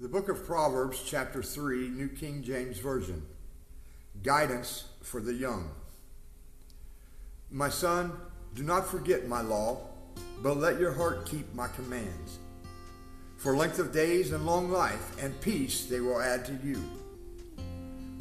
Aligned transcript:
The 0.00 0.08
book 0.08 0.28
of 0.28 0.44
Proverbs, 0.44 1.00
chapter 1.06 1.40
3, 1.40 1.90
New 1.90 2.08
King 2.08 2.42
James 2.42 2.80
Version. 2.80 3.24
Guidance 4.24 4.88
for 5.04 5.20
the 5.20 5.32
young. 5.32 5.70
My 7.48 7.68
son, 7.68 8.10
do 8.56 8.64
not 8.64 8.88
forget 8.88 9.28
my 9.28 9.40
law, 9.40 9.78
but 10.42 10.56
let 10.56 10.80
your 10.80 10.92
heart 10.92 11.26
keep 11.26 11.54
my 11.54 11.68
commands. 11.68 12.40
For 13.36 13.56
length 13.56 13.78
of 13.78 13.92
days 13.92 14.32
and 14.32 14.44
long 14.44 14.68
life 14.68 15.16
and 15.22 15.40
peace 15.40 15.84
they 15.84 16.00
will 16.00 16.20
add 16.20 16.44
to 16.46 16.58
you. 16.64 16.82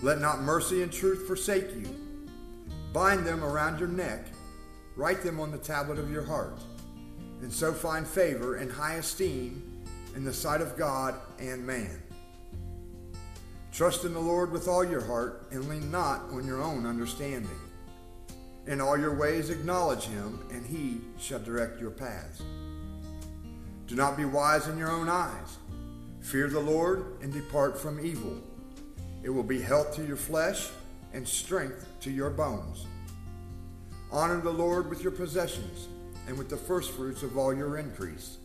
Let 0.04 0.22
not 0.22 0.44
mercy 0.44 0.84
and 0.84 0.94
truth 0.94 1.26
forsake 1.26 1.76
you. 1.76 1.88
Bind 2.94 3.26
them 3.26 3.44
around 3.44 3.80
your 3.80 3.90
neck, 3.90 4.28
write 4.96 5.24
them 5.24 5.40
on 5.40 5.52
the 5.52 5.58
tablet 5.58 5.98
of 5.98 6.12
your 6.12 6.24
heart, 6.24 6.60
and 7.42 7.52
so 7.52 7.74
find 7.74 8.06
favor 8.06 8.58
and 8.58 8.72
high 8.72 8.96
esteem 8.96 9.73
in 10.16 10.24
the 10.24 10.34
sight 10.34 10.62
of 10.62 10.78
God 10.78 11.16
and 11.40 11.66
man. 11.66 12.02
Trust 13.72 14.06
in 14.06 14.14
the 14.14 14.20
Lord 14.20 14.52
with 14.52 14.68
all 14.68 14.84
your 14.84 15.04
heart 15.04 15.48
and 15.52 15.68
lean 15.68 15.90
not 15.90 16.22
on 16.32 16.46
your 16.46 16.62
own 16.62 16.86
understanding. 16.86 17.50
In 18.68 18.80
all 18.80 18.98
your 18.98 19.16
ways 19.16 19.50
acknowledge 19.50 20.06
him, 20.06 20.40
and 20.52 20.66
he 20.66 21.02
shall 21.20 21.40
direct 21.40 21.82
your 21.82 21.92
paths. 21.92 22.42
Do 23.88 23.96
not 23.96 24.16
be 24.16 24.26
wise 24.26 24.68
in 24.68 24.78
your 24.78 24.92
own 24.92 25.10
eyes. 25.10 25.58
Fear 26.22 26.50
the 26.50 26.60
Lord 26.60 27.22
and 27.22 27.34
depart 27.34 27.78
from 27.78 28.04
evil. 28.06 28.40
It 29.24 29.30
will 29.30 29.44
be 29.44 29.62
health 29.62 29.96
to 29.96 30.06
your 30.06 30.18
flesh 30.18 30.70
and 31.12 31.28
strength 31.28 31.86
to 32.02 32.12
your 32.12 32.30
bones. 32.30 32.86
Honor 34.12 34.40
the 34.40 34.50
Lord 34.50 34.90
with 34.90 35.02
your 35.02 35.12
possessions 35.12 35.88
and 36.28 36.38
with 36.38 36.50
the 36.50 36.58
firstfruits 36.58 37.24
of 37.24 37.38
all 37.38 37.54
your 37.54 37.78
increase. 37.78 38.38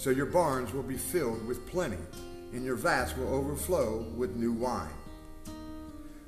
So 0.00 0.08
your 0.08 0.24
barns 0.24 0.72
will 0.72 0.82
be 0.82 0.96
filled 0.96 1.46
with 1.46 1.66
plenty, 1.66 1.98
and 2.54 2.64
your 2.64 2.76
vats 2.76 3.14
will 3.14 3.34
overflow 3.34 3.98
with 4.16 4.34
new 4.34 4.50
wine. 4.50 4.88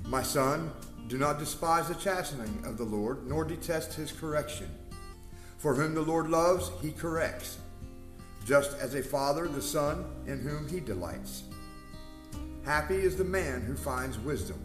My 0.04 0.22
son, 0.22 0.70
do 1.08 1.16
not 1.16 1.38
despise 1.38 1.88
the 1.88 1.94
chastening 1.94 2.64
of 2.66 2.76
the 2.76 2.84
Lord, 2.84 3.26
nor 3.26 3.46
detest 3.46 3.94
his 3.94 4.12
correction. 4.12 4.68
For 5.56 5.74
whom 5.74 5.94
the 5.94 6.02
Lord 6.02 6.28
loves, 6.28 6.70
he 6.82 6.90
corrects, 6.90 7.56
just 8.44 8.78
as 8.78 8.94
a 8.94 9.02
father 9.02 9.48
the 9.48 9.62
son 9.62 10.04
in 10.26 10.40
whom 10.40 10.68
he 10.68 10.78
delights. 10.78 11.44
Happy 12.66 12.96
is 12.96 13.16
the 13.16 13.24
man 13.24 13.62
who 13.62 13.74
finds 13.74 14.18
wisdom, 14.18 14.62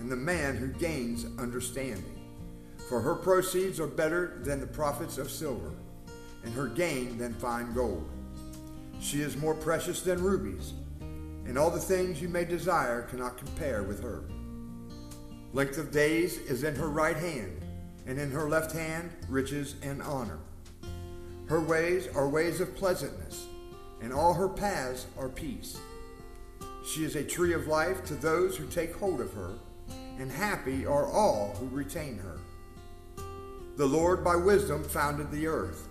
and 0.00 0.10
the 0.10 0.16
man 0.16 0.56
who 0.56 0.66
gains 0.66 1.26
understanding. 1.38 2.18
For 2.88 3.00
her 3.00 3.14
proceeds 3.14 3.78
are 3.78 3.86
better 3.86 4.40
than 4.42 4.58
the 4.58 4.66
profits 4.66 5.16
of 5.16 5.30
silver, 5.30 5.74
and 6.42 6.52
her 6.54 6.66
gain 6.66 7.18
than 7.18 7.34
fine 7.34 7.72
gold. 7.72 8.10
She 9.02 9.20
is 9.20 9.36
more 9.36 9.54
precious 9.54 10.00
than 10.00 10.22
rubies, 10.22 10.74
and 11.44 11.58
all 11.58 11.72
the 11.72 11.80
things 11.80 12.22
you 12.22 12.28
may 12.28 12.44
desire 12.44 13.02
cannot 13.02 13.36
compare 13.36 13.82
with 13.82 14.00
her. 14.00 14.22
Length 15.52 15.78
of 15.78 15.90
days 15.90 16.38
is 16.38 16.62
in 16.62 16.76
her 16.76 16.88
right 16.88 17.16
hand, 17.16 17.60
and 18.06 18.16
in 18.18 18.30
her 18.30 18.48
left 18.48 18.70
hand 18.70 19.10
riches 19.28 19.74
and 19.82 20.00
honor. 20.02 20.38
Her 21.48 21.60
ways 21.60 22.06
are 22.14 22.28
ways 22.28 22.60
of 22.60 22.76
pleasantness, 22.76 23.44
and 24.00 24.12
all 24.12 24.34
her 24.34 24.48
paths 24.48 25.06
are 25.18 25.28
peace. 25.28 25.76
She 26.86 27.04
is 27.04 27.16
a 27.16 27.24
tree 27.24 27.54
of 27.54 27.66
life 27.66 28.04
to 28.04 28.14
those 28.14 28.56
who 28.56 28.66
take 28.68 28.94
hold 28.94 29.20
of 29.20 29.34
her, 29.34 29.54
and 30.18 30.30
happy 30.30 30.86
are 30.86 31.10
all 31.10 31.56
who 31.58 31.66
retain 31.76 32.18
her. 32.18 32.38
The 33.76 33.86
Lord 33.86 34.22
by 34.22 34.36
wisdom 34.36 34.84
founded 34.84 35.32
the 35.32 35.48
earth. 35.48 35.88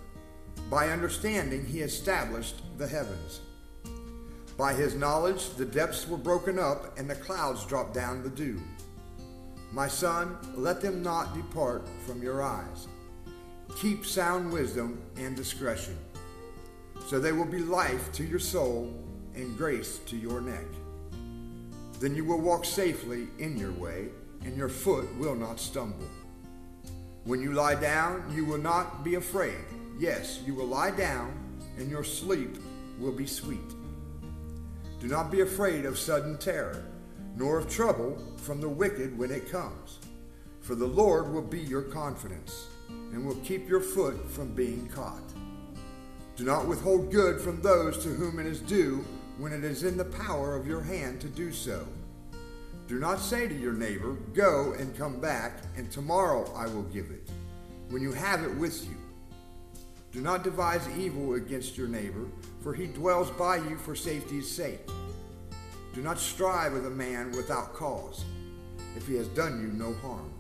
By 0.70 0.90
understanding, 0.90 1.66
he 1.66 1.82
established 1.82 2.62
the 2.78 2.88
heavens. 2.88 3.42
By 4.58 4.74
his 4.74 4.96
knowledge, 4.96 5.50
the 5.56 5.66
depths 5.66 6.08
were 6.08 6.18
broken 6.18 6.60
up, 6.60 6.98
and 6.98 7.10
the 7.10 7.16
clouds 7.16 7.66
dropped 7.66 7.94
down 7.94 8.24
the 8.24 8.30
dew. 8.30 8.62
My 9.72 9.88
son, 9.88 10.38
let 10.56 10.82
them 10.82 11.02
not 11.02 11.34
depart 11.34 11.88
from 12.06 12.22
your 12.22 12.44
eyes. 12.44 12.88
Keep 13.78 14.06
sound 14.06 14.52
wisdom 14.52 15.02
and 15.18 15.36
discretion, 15.36 15.98
so 17.08 17.20
they 17.20 17.32
will 17.32 17.46
be 17.46 17.60
life 17.60 18.12
to 18.14 18.24
your 18.24 18.40
soul 18.40 18.94
and 19.34 19.58
grace 19.58 20.00
to 20.08 20.18
your 20.18 20.42
neck. 20.42 20.66
Then 22.00 22.16
you 22.16 22.26
will 22.26 22.42
walk 22.42 22.66
safely 22.66 23.28
in 23.40 23.58
your 23.58 23.72
way, 23.72 24.10
and 24.44 24.58
your 24.58 24.70
foot 24.70 25.08
will 25.18 25.36
not 25.36 25.60
stumble. 25.60 26.08
When 27.24 27.42
you 27.42 27.54
lie 27.54 27.76
down, 27.76 28.32
you 28.36 28.44
will 28.44 28.58
not 28.58 29.04
be 29.04 29.16
afraid. 29.16 29.64
Yes, 30.00 30.42
you 30.46 30.56
will 30.56 30.68
lie 30.68 30.92
down, 30.92 31.34
and 31.78 31.90
your 31.90 32.04
sleep 32.04 32.58
will 33.00 33.12
be 33.12 33.28
sweet. 33.28 33.60
Do 35.00 35.08
not 35.08 35.32
be 35.32 35.42
afraid 35.42 35.86
of 35.86 35.98
sudden 35.98 36.38
terror 36.38 36.86
nor 37.36 37.58
of 37.58 37.70
trouble 37.70 38.18
from 38.38 38.62
the 38.62 38.70
wicked 38.70 39.18
when 39.18 39.32
it 39.32 39.52
comes. 39.52 40.00
For 40.62 40.76
the 40.76 40.88
Lord 40.88 41.32
will 41.32 41.42
be 41.42 41.60
your 41.60 41.82
confidence, 41.82 42.68
and 42.90 43.26
will 43.26 43.36
keep 43.38 43.68
your 43.68 43.82
foot 43.82 44.30
from 44.30 44.54
being 44.54 44.88
caught. 44.90 45.24
Do 46.36 46.44
not 46.44 46.68
withhold 46.68 47.12
good 47.12 47.42
from 47.42 47.62
those 47.62 48.04
to 48.04 48.10
whom 48.10 48.40
it 48.40 48.46
is 48.46 48.62
due 48.62 49.04
when 49.38 49.54
it 49.54 49.64
is 49.64 49.84
in 49.84 49.98
the 49.98 50.06
power 50.06 50.56
of 50.56 50.68
your 50.68 50.82
hand 50.82 51.20
to 51.22 51.28
do 51.28 51.52
so. 51.52 51.88
Do 52.88 53.00
not 53.00 53.20
say 53.20 53.48
to 53.48 53.56
your 53.56 53.74
neighbor, 53.74 54.18
Go 54.34 54.74
and 54.78 54.96
come 54.98 55.20
back, 55.20 55.64
and 55.76 55.92
tomorrow 55.92 56.52
I 56.56 56.68
will 56.68 56.84
give 56.84 57.10
it, 57.10 57.30
when 57.90 58.02
you 58.02 58.12
have 58.12 58.44
it 58.44 58.56
with 58.56 58.86
you. 58.86 58.98
Do 60.12 60.20
not 60.20 60.44
devise 60.44 60.88
evil 60.98 61.36
against 61.36 61.78
your 61.78 61.88
neighbor, 61.88 62.28
for 62.60 62.74
he 62.74 62.88
dwells 62.88 63.32
by 63.32 63.56
you 63.56 63.78
for 63.78 63.96
safety's 63.96 64.50
sake. 64.50 64.82
Do 65.94 66.02
not 66.02 66.20
strive 66.20 66.74
with 66.74 66.86
a 66.86 66.90
man 66.90 67.32
without 67.32 67.74
cause, 67.74 68.26
if 68.98 69.08
he 69.08 69.16
has 69.16 69.28
done 69.30 69.62
you 69.62 69.68
no 69.68 69.94
harm. 70.02 70.32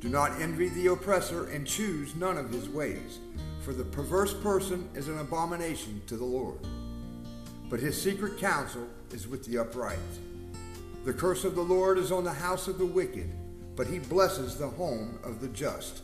Do 0.00 0.08
not 0.08 0.40
envy 0.40 0.68
the 0.68 0.86
oppressor 0.88 1.48
and 1.48 1.66
choose 1.66 2.14
none 2.14 2.38
of 2.38 2.50
his 2.50 2.68
ways, 2.68 3.18
for 3.62 3.72
the 3.72 3.84
perverse 3.84 4.34
person 4.34 4.88
is 4.94 5.08
an 5.08 5.18
abomination 5.18 6.00
to 6.06 6.16
the 6.16 6.24
Lord. 6.24 6.58
But 7.68 7.80
his 7.80 8.00
secret 8.00 8.38
counsel 8.38 8.86
is 9.10 9.26
with 9.26 9.44
the 9.44 9.58
upright. 9.58 9.98
The 11.04 11.12
curse 11.12 11.44
of 11.44 11.54
the 11.54 11.62
Lord 11.62 11.98
is 11.98 12.12
on 12.12 12.24
the 12.24 12.32
house 12.32 12.68
of 12.68 12.78
the 12.78 12.86
wicked, 12.86 13.30
but 13.74 13.88
he 13.88 13.98
blesses 13.98 14.56
the 14.56 14.68
home 14.68 15.18
of 15.24 15.40
the 15.40 15.48
just. 15.48 16.02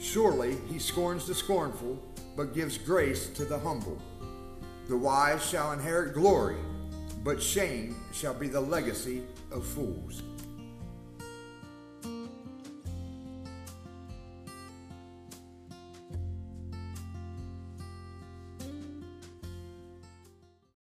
Surely 0.00 0.56
he 0.68 0.78
scorns 0.78 1.26
the 1.26 1.34
scornful, 1.34 2.02
but 2.36 2.54
gives 2.54 2.78
grace 2.78 3.28
to 3.28 3.44
the 3.44 3.58
humble. 3.58 4.00
The 4.88 4.96
wise 4.96 5.44
shall 5.46 5.72
inherit 5.72 6.14
glory 6.14 6.56
but 7.22 7.42
shame 7.42 7.96
shall 8.12 8.34
be 8.34 8.48
the 8.48 8.60
legacy 8.60 9.22
of 9.50 9.66
fools. 9.66 10.22